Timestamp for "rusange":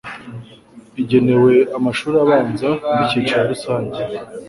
3.51-3.99